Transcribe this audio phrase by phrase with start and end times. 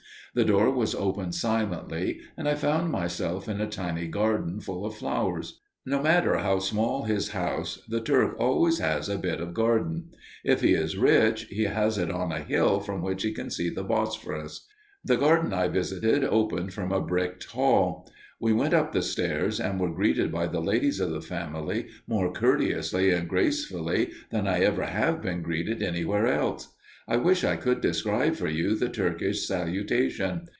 [0.33, 4.95] The door was opened silently, and I found myself in a tiny garden full of
[4.95, 5.59] flowers.
[5.85, 10.11] No matter how small his house, the Turk always has a bit of a garden.
[10.45, 13.69] If he is rich, he has it on a hill from which he can see
[13.69, 14.65] the Bosporus.
[15.03, 18.09] The garden I visited opened from a bricked hall.
[18.39, 22.31] We went up the stairs and were greeted by the ladies of the family more
[22.31, 26.73] courteously and gracefully than I ever have been greeted anywhere else.
[27.07, 30.47] I wish I could describe for you the Turkish salutation.